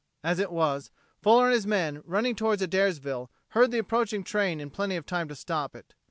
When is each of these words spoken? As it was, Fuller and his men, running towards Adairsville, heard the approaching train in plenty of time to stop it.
As 0.23 0.39
it 0.39 0.51
was, 0.51 0.89
Fuller 1.21 1.45
and 1.45 1.53
his 1.53 1.67
men, 1.67 2.01
running 2.05 2.35
towards 2.35 2.63
Adairsville, 2.63 3.29
heard 3.49 3.69
the 3.69 3.77
approaching 3.77 4.23
train 4.23 4.59
in 4.59 4.71
plenty 4.71 4.95
of 4.95 5.05
time 5.05 5.27
to 5.27 5.35
stop 5.35 5.75
it. 5.75 5.93